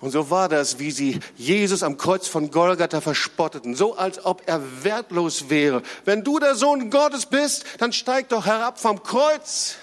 [0.00, 4.42] Und so war das, wie sie Jesus am Kreuz von Golgatha verspotteten, so als ob
[4.46, 5.82] er wertlos wäre.
[6.04, 9.76] Wenn du der Sohn Gottes bist, dann steig doch herab vom Kreuz.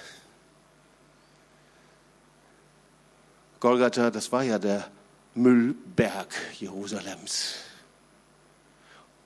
[3.59, 4.87] Golgatha, das war ja der
[5.33, 7.55] Müllberg Jerusalems.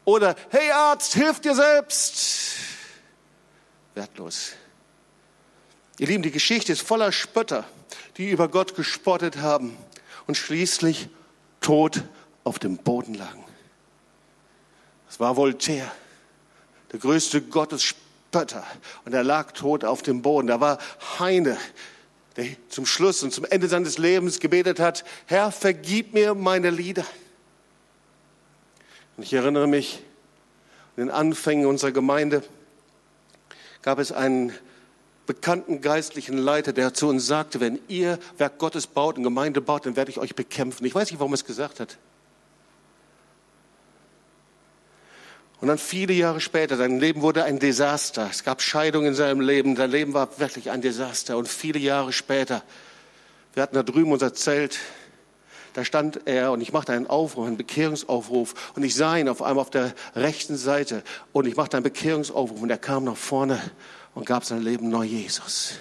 [0.05, 2.76] Oder, hey Arzt, hilf dir selbst
[3.97, 4.51] wertlos.
[5.97, 7.65] Ihr Lieben, die Geschichte ist voller Spötter,
[8.17, 9.75] die über Gott gespottet haben
[10.27, 11.09] und schließlich
[11.59, 12.03] tot
[12.43, 13.43] auf dem Boden lagen.
[15.07, 15.91] Das war Voltaire,
[16.91, 18.63] der größte Gottesspötter.
[19.03, 20.47] Und er lag tot auf dem Boden.
[20.47, 20.77] Da war
[21.17, 21.57] Heine,
[22.35, 27.05] der zum Schluss und zum Ende seines Lebens gebetet hat, Herr, vergib mir meine Lieder.
[29.15, 30.03] Und ich erinnere mich
[30.95, 32.43] an den Anfängen unserer Gemeinde
[33.87, 34.51] gab es einen
[35.27, 39.85] bekannten geistlichen Leiter, der zu uns sagte, wenn ihr Werk Gottes baut und Gemeinde baut,
[39.85, 40.85] dann werde ich euch bekämpfen.
[40.85, 41.97] Ich weiß nicht, warum er es gesagt hat.
[45.61, 48.27] Und dann viele Jahre später, sein Leben wurde ein Desaster.
[48.29, 49.77] Es gab Scheidungen in seinem Leben.
[49.77, 51.37] Sein Leben war wirklich ein Desaster.
[51.37, 52.63] Und viele Jahre später,
[53.53, 54.79] wir hatten da drüben unser Zelt,
[55.77, 59.43] da stand er und ich machte einen Aufruf, einen Bekehrungsaufruf und ich sah ihn auf
[59.43, 63.61] einmal auf der rechten Seite und ich machte einen Bekehrungsaufruf und er kam nach vorne
[64.15, 65.75] und gab sein Leben neu Jesus.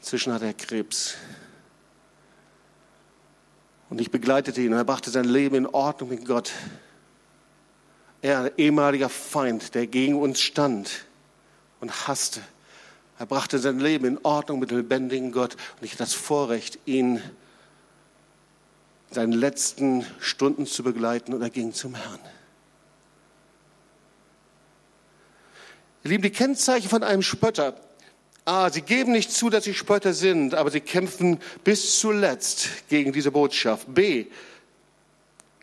[0.00, 1.14] Inzwischen hat er Krebs.
[3.90, 6.50] Und ich begleitete ihn und er brachte sein Leben in Ordnung mit Gott.
[8.22, 11.04] Er, ein ehemaliger Feind, der gegen uns stand
[11.78, 12.40] und hasste.
[13.20, 16.80] Er brachte sein Leben in Ordnung mit dem lebendigen Gott und ich hatte das Vorrecht,
[16.86, 17.22] ihn
[19.14, 22.20] seinen letzten Stunden zu begleiten und er ging zum Herrn.
[26.04, 27.74] Ihr Lieben, die Kennzeichen von einem Spötter.
[28.44, 33.12] A, sie geben nicht zu, dass sie Spötter sind, aber sie kämpfen bis zuletzt gegen
[33.12, 33.86] diese Botschaft.
[33.94, 34.26] B,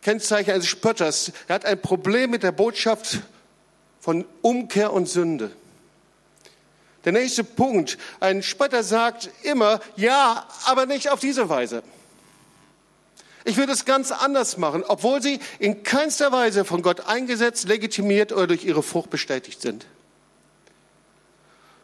[0.02, 1.32] Kennzeichen eines Spötters.
[1.48, 3.20] Er hat ein Problem mit der Botschaft
[4.00, 5.52] von Umkehr und Sünde.
[7.06, 7.98] Der nächste Punkt.
[8.20, 11.84] Ein Spötter sagt immer, ja, aber nicht auf diese Weise.
[13.44, 18.32] Ich würde es ganz anders machen, obwohl sie in keinster Weise von Gott eingesetzt, legitimiert
[18.32, 19.86] oder durch ihre Frucht bestätigt sind.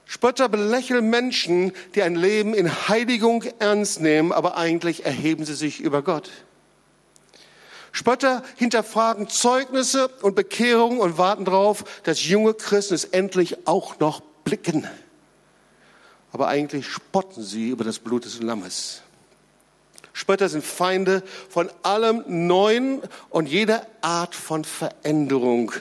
[0.06, 5.82] Spötter belächeln Menschen, die ein Leben in Heiligung ernst nehmen, aber eigentlich erheben sie sich
[5.82, 6.30] über Gott.
[7.91, 14.22] Spötter hinterfragen Zeugnisse und Bekehrungen und warten darauf, dass junge Christen es endlich auch noch
[14.43, 14.88] blicken.
[16.32, 19.02] Aber eigentlich spotten sie über das Blut des Lammes.
[20.17, 25.71] Spötter sind Feinde von allem Neuen und jeder Art von Veränderung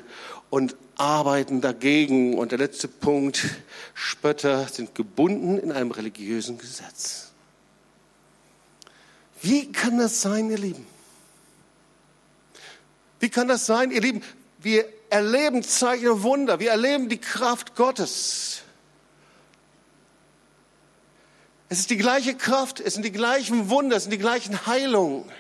[0.51, 2.37] und arbeiten dagegen.
[2.37, 3.47] Und der letzte Punkt,
[3.95, 7.31] Spötter sind gebunden in einem religiösen Gesetz.
[9.41, 10.87] Wie kann das sein, ihr Lieben?
[13.19, 13.91] Wie kann das sein?
[13.91, 14.23] Ihr Lieben,
[14.59, 16.61] wir erleben Zeichen und Wunder.
[16.61, 18.66] Wir erleben die Kraft Gottes.
[21.69, 25.31] Es ist die gleiche Kraft, es sind die gleichen Wunder, es sind die gleichen Heilungen.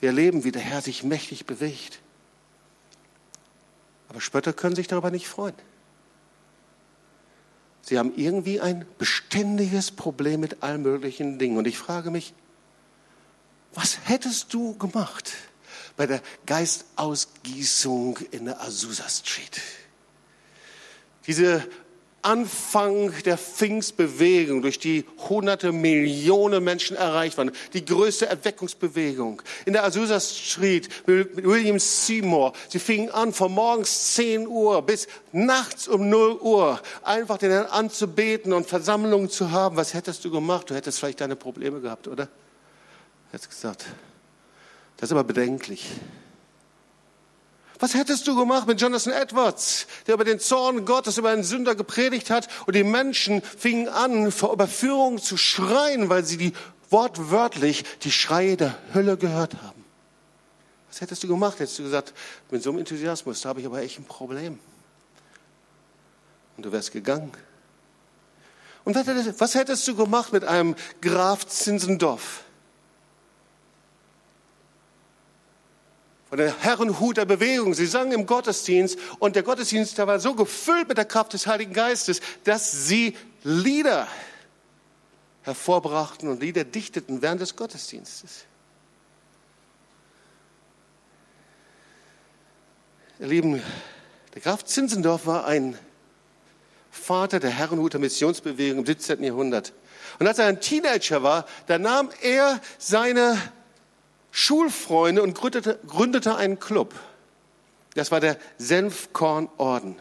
[0.00, 2.00] Wir erleben, wie der Herr sich mächtig bewegt.
[4.08, 5.54] Aber Spötter können sich darüber nicht freuen.
[7.82, 11.56] Sie haben irgendwie ein beständiges Problem mit allen möglichen Dingen.
[11.56, 12.34] Und ich frage mich,
[13.74, 15.32] was hättest du gemacht
[15.96, 19.60] bei der Geistausgießung in der Azusa Street?
[21.26, 21.66] Diese
[22.22, 29.40] Anfang der Pfingstbewegung, durch die hunderte Millionen Menschen erreicht waren, die größte Erweckungsbewegung.
[29.66, 35.06] In der Azusa Street mit William Seymour, sie fingen an von morgens 10 Uhr bis
[35.32, 39.76] nachts um 0 Uhr, einfach den Herrn anzubeten und Versammlungen zu haben.
[39.76, 40.70] Was hättest du gemacht?
[40.70, 42.28] Du hättest vielleicht deine Probleme gehabt, oder?
[43.32, 43.86] Jetzt gesagt,
[44.96, 45.86] das ist aber bedenklich.
[47.80, 51.76] Was hättest du gemacht mit Jonathan Edwards, der über den Zorn Gottes über einen Sünder
[51.76, 56.52] gepredigt hat und die Menschen fingen an, vor Überführung zu schreien, weil sie die
[56.90, 59.84] wortwörtlich die Schreie der Hölle gehört haben?
[60.88, 61.60] Was hättest du gemacht?
[61.60, 62.14] Hättest du gesagt,
[62.50, 64.58] mit so einem Enthusiasmus, da habe ich aber echt ein Problem.
[66.56, 67.30] Und du wärst gegangen.
[68.84, 68.96] Und
[69.38, 72.42] was hättest du gemacht mit einem Graf Zinsendorf?
[76.28, 77.72] Von der Herrenhut der Bewegung.
[77.74, 81.46] Sie sangen im Gottesdienst und der Gottesdienst der war so gefüllt mit der Kraft des
[81.46, 84.06] Heiligen Geistes, dass sie Lieder
[85.42, 88.44] hervorbrachten und Lieder dichteten während des Gottesdienstes.
[93.20, 93.62] Ihr Lieben,
[94.34, 95.78] der Graf Zinzendorf war ein
[96.90, 99.22] Vater der Herrenhuter Missionsbewegung im 17.
[99.24, 99.72] Jahrhundert.
[100.18, 103.38] Und als er ein Teenager war, da nahm er seine
[104.30, 106.94] Schulfreunde und gründete, gründete einen Club.
[107.94, 109.96] Das war der Senfkornorden.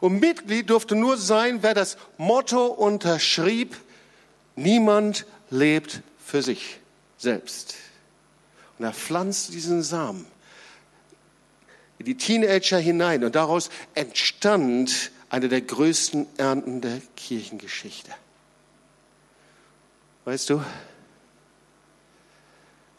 [0.00, 3.76] Und Mitglied durfte nur sein, wer das Motto unterschrieb,
[4.56, 6.78] niemand lebt für sich
[7.16, 7.76] selbst.
[8.78, 10.26] Und er pflanzte diesen Samen
[11.98, 18.10] in die Teenager hinein und daraus entstand eine der größten Ernten der Kirchengeschichte.
[20.24, 20.62] Weißt du,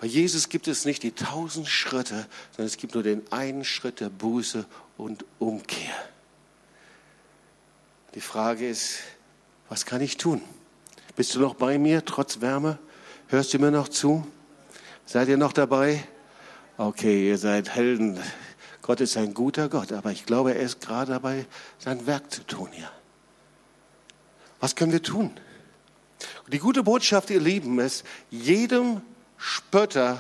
[0.06, 4.02] bei Jesus gibt es nicht die tausend Schritte, sondern es gibt nur den einen Schritt
[4.02, 5.96] der Buße und Umkehr.
[8.14, 9.00] Die Frage ist,
[9.68, 10.44] was kann ich tun?
[11.16, 12.78] Bist du noch bei mir, trotz Wärme?
[13.30, 14.28] Hörst du mir noch zu?
[15.08, 16.04] Seid ihr noch dabei?
[16.78, 18.20] Okay, ihr seid Helden.
[18.84, 21.48] Gott ist ein guter Gott, aber ich glaube, er ist gerade dabei,
[21.80, 22.92] sein Werk zu tun hier.
[24.60, 25.32] Was können wir tun?
[26.46, 29.02] Die gute Botschaft, ihr Lieben, ist, jedem
[29.38, 30.18] Spötter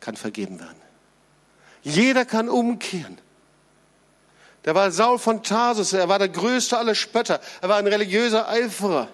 [0.00, 0.80] kann vergeben werden.
[1.82, 3.18] Jeder kann umkehren.
[4.64, 8.48] Der war Saul von Tarsus, er war der größte aller Spötter, er war ein religiöser
[8.48, 9.08] Eiferer.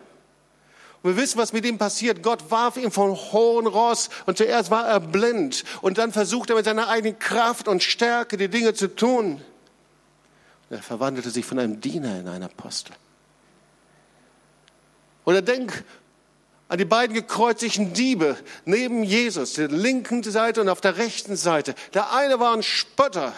[1.03, 2.22] Und wir wissen, was mit ihm passiert.
[2.22, 6.57] Gott warf ihn von hohen Ross und zuerst war er blind und dann versucht er
[6.57, 9.40] mit seiner eigenen Kraft und Stärke die Dinge zu tun.
[10.68, 12.92] Und er verwandelte sich von einem Diener in einen Apostel.
[15.24, 15.85] Oder denk
[16.68, 21.74] an die beiden gekreuzigten Diebe neben Jesus, der linken Seite und auf der rechten Seite.
[21.94, 23.33] Der eine war ein Spötter.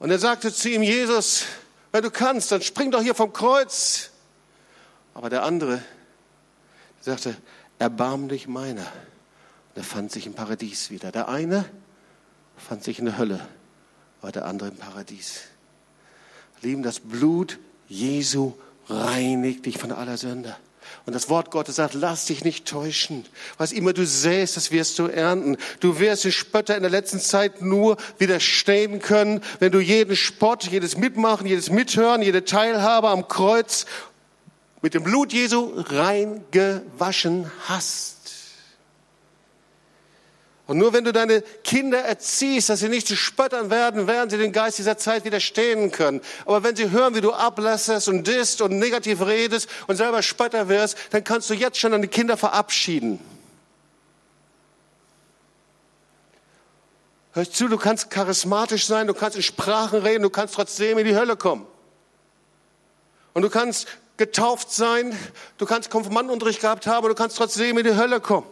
[0.00, 1.44] Und er sagte zu ihm, Jesus,
[1.92, 4.10] wenn du kannst, dann spring doch hier vom Kreuz.
[5.14, 5.80] Aber der andere
[7.00, 7.36] sagte,
[7.78, 8.82] erbarm dich meiner.
[8.82, 11.12] Und er fand sich im Paradies wieder.
[11.12, 11.64] Der eine
[12.56, 13.46] fand sich in der Hölle,
[14.20, 15.42] war der andere im Paradies.
[16.62, 18.52] Lieben, das Blut Jesu
[18.88, 20.56] reinigt dich von aller Sünde.
[21.04, 23.24] Und das Wort Gottes sagt, lass dich nicht täuschen.
[23.58, 25.56] Was immer du säst, das wirst du ernten.
[25.80, 30.64] Du wirst den Spötter in der letzten Zeit nur widerstehen können, wenn du jeden Spott,
[30.64, 33.86] jedes Mitmachen, jedes Mithören, jede Teilhabe am Kreuz
[34.80, 38.21] mit dem Blut Jesu reingewaschen hast.
[40.72, 44.38] Und nur wenn du deine Kinder erziehst, dass sie nicht zu Spöttern werden, werden sie
[44.38, 46.22] den Geist dieser Zeit widerstehen können.
[46.46, 50.70] Aber wenn sie hören, wie du ablässt und disst und negativ redest und selber Spötter
[50.70, 53.20] wirst, dann kannst du jetzt schon deine Kinder verabschieden.
[57.34, 61.04] Hörst zu, du kannst charismatisch sein, du kannst in Sprachen reden, du kannst trotzdem in
[61.04, 61.66] die Hölle kommen.
[63.34, 65.14] Und du kannst getauft sein,
[65.58, 68.46] du kannst Konfirmandenunterricht gehabt haben, du kannst trotzdem in die Hölle kommen.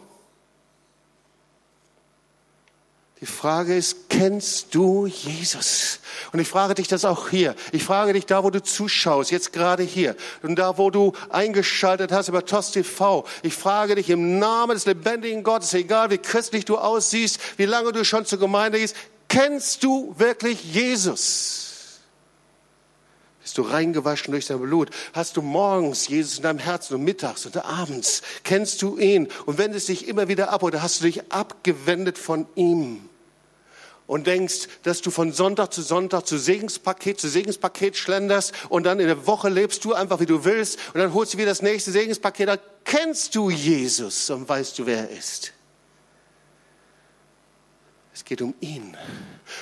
[3.21, 5.99] Die Frage ist, kennst du Jesus?
[6.33, 7.55] Und ich frage dich das auch hier.
[7.71, 10.15] Ich frage dich da, wo du zuschaust, jetzt gerade hier.
[10.41, 13.23] Und da, wo du eingeschaltet hast über TOS TV.
[13.43, 17.91] Ich frage dich im Namen des lebendigen Gottes, egal wie christlich du aussiehst, wie lange
[17.91, 18.95] du schon zur Gemeinde gehst,
[19.29, 21.99] kennst du wirklich Jesus?
[23.43, 24.89] Bist du reingewaschen durch sein Blut?
[25.13, 28.23] Hast du morgens Jesus in deinem Herzen und mittags und abends?
[28.43, 32.47] Kennst du ihn und wendest dich immer wieder ab oder hast du dich abgewendet von
[32.55, 33.09] ihm?
[34.11, 38.99] Und denkst, dass du von Sonntag zu Sonntag zu Segenspaket zu Segenspaket schlenderst und dann
[38.99, 41.61] in der Woche lebst du einfach, wie du willst und dann holst du wieder das
[41.61, 45.53] nächste Segenspaket, da kennst du Jesus und weißt du, wer er ist.
[48.13, 48.97] Es geht um ihn.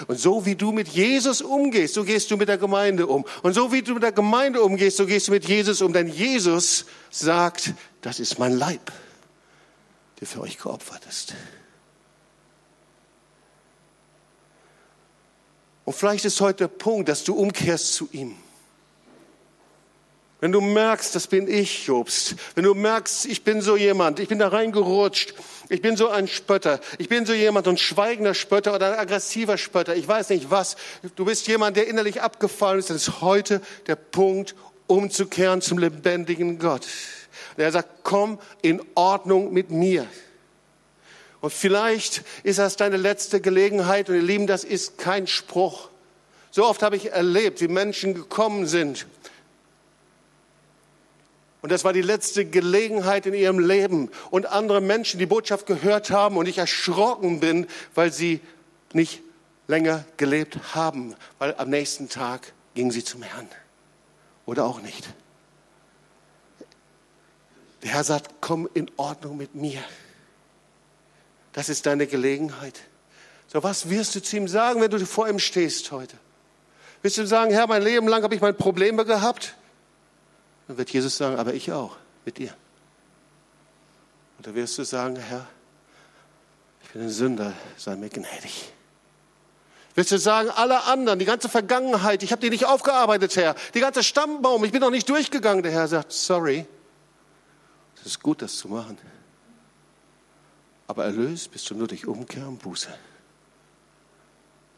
[0.07, 3.25] Und so wie du mit Jesus umgehst, so gehst du mit der Gemeinde um.
[3.43, 5.93] Und so wie du mit der Gemeinde umgehst, so gehst du mit Jesus um.
[5.93, 8.91] Denn Jesus sagt, das ist mein Leib,
[10.19, 11.35] der für euch geopfert ist.
[15.89, 18.35] Und vielleicht ist heute der Punkt, dass du umkehrst zu ihm.
[20.39, 22.35] Wenn du merkst, das bin ich, Jobst.
[22.53, 25.33] Wenn du merkst, ich bin so jemand, ich bin da reingerutscht,
[25.67, 29.57] ich bin so ein Spötter, ich bin so jemand, ein schweigender Spötter oder ein aggressiver
[29.57, 30.77] Spötter, ich weiß nicht was.
[31.15, 34.53] Du bist jemand, der innerlich abgefallen ist, dann ist heute der Punkt,
[34.85, 36.85] umzukehren zum lebendigen Gott.
[37.57, 40.05] Und er sagt, komm in Ordnung mit mir.
[41.41, 44.09] Und vielleicht ist das deine letzte Gelegenheit.
[44.09, 45.89] Und ihr Lieben, das ist kein Spruch.
[46.51, 49.05] So oft habe ich erlebt, wie Menschen gekommen sind.
[51.61, 54.09] Und das war die letzte Gelegenheit in ihrem Leben.
[54.31, 58.39] Und andere Menschen die Botschaft gehört haben und ich erschrocken bin, weil sie
[58.93, 59.21] nicht
[59.67, 61.15] länger gelebt haben.
[61.37, 63.47] Weil am nächsten Tag gingen sie zum Herrn.
[64.45, 65.07] Oder auch nicht.
[67.83, 69.81] Der Herr sagt, komm in Ordnung mit mir.
[71.53, 72.79] Das ist deine Gelegenheit.
[73.47, 76.17] So, was wirst du zu ihm sagen, wenn du vor ihm stehst heute?
[77.01, 79.55] Wirst du sagen, Herr, mein Leben lang habe ich meine Probleme gehabt?
[80.67, 81.95] Dann wird Jesus sagen, aber ich auch,
[82.25, 82.53] mit dir.
[84.37, 85.47] Und da wirst du sagen, Herr,
[86.83, 88.71] ich bin ein Sünder, sei mir gnädig.
[89.95, 93.55] Wirst du sagen, alle anderen, die ganze Vergangenheit, ich habe die nicht aufgearbeitet, Herr.
[93.73, 95.63] Die ganze Stammbaum, ich bin noch nicht durchgegangen.
[95.63, 96.65] Der Herr sagt, sorry,
[97.95, 98.97] es ist gut, das zu machen.
[100.89, 102.89] Aber erlöst bist du nur durch Umkehr und Buße.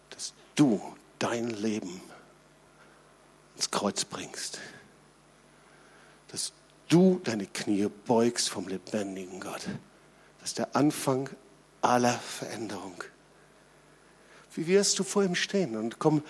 [0.10, 0.82] Dass du
[1.20, 2.02] dein Leben
[3.56, 4.60] ins Kreuz bringst.
[6.28, 6.52] Dass
[6.90, 9.62] du deine Knie beugst vom lebendigen Gott.
[10.42, 11.30] Das ist der Anfang
[11.82, 13.02] aller Veränderung.
[14.54, 15.78] Wie wirst du vor ihm stehen?
[15.78, 16.26] Und komm,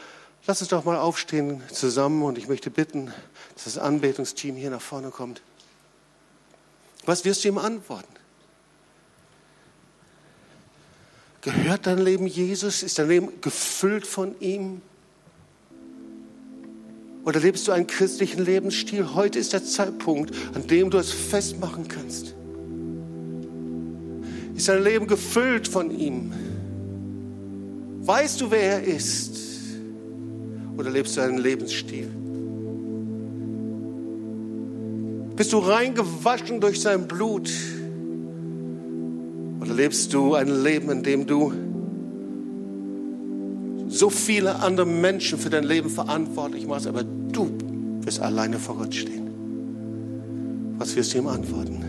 [0.45, 3.11] lass uns doch mal aufstehen zusammen und ich möchte bitten,
[3.55, 5.41] dass das Anbetungsteam hier nach vorne kommt.
[7.03, 8.20] Was wirst du ihm antworten?
[11.41, 12.83] Gehört dein Leben Jesus?
[12.83, 14.81] Ist dein Leben gefüllt von ihm?
[17.25, 19.15] Oder lebst du einen christlichen Lebensstil?
[19.15, 22.35] Heute ist der Zeitpunkt, an dem du es festmachen kannst.
[24.55, 26.31] Ist dein Leben gefüllt von ihm?
[28.03, 29.39] Weißt du, wer er ist?
[30.77, 32.07] Oder lebst du einen Lebensstil?
[35.35, 37.49] Bist du reingewaschen durch sein Blut?
[39.71, 41.53] Lebst du ein Leben, in dem du
[43.87, 47.49] so viele andere Menschen für dein Leben verantwortlich machst, aber du
[48.01, 49.29] wirst alleine vor Gott stehen?
[50.77, 51.83] Was wirst du ihm antworten?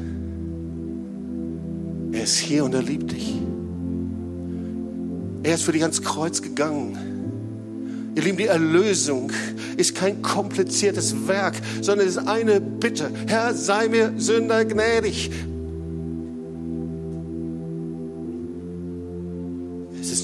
[2.12, 3.34] Er ist hier und er liebt dich.
[5.42, 6.98] Er ist für dich ans Kreuz gegangen.
[8.14, 9.32] Ihr Lieben, die Erlösung
[9.76, 13.10] ist kein kompliziertes Werk, sondern es ist eine Bitte.
[13.26, 15.30] Herr, sei mir Sünder gnädig.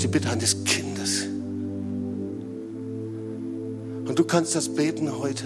[0.09, 1.25] Die Bitte eines Kindes.
[4.07, 5.45] Und du kannst das beten heute.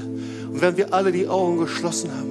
[0.52, 2.30] Und wenn wir alle die Augen geschlossen haben,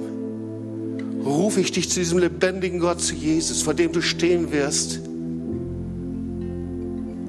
[1.24, 5.00] rufe ich dich zu diesem lebendigen Gott, zu Jesus, vor dem du stehen wirst.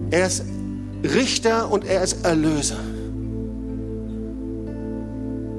[0.09, 0.45] Er ist
[1.03, 2.79] Richter und er ist Erlöser.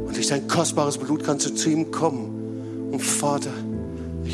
[0.07, 2.91] Und durch sein kostbares Blut kannst du zu ihm kommen.
[2.93, 3.53] Und Vater,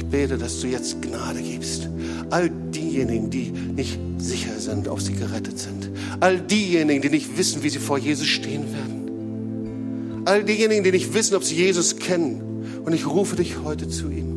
[0.01, 1.89] ich bete, dass du jetzt Gnade gibst.
[2.31, 5.91] All diejenigen, die nicht sicher sind, ob sie gerettet sind.
[6.21, 10.23] All diejenigen, die nicht wissen, wie sie vor Jesus stehen werden.
[10.25, 12.83] All diejenigen, die nicht wissen, ob sie Jesus kennen.
[12.85, 14.30] Und ich rufe dich heute zu ihnen.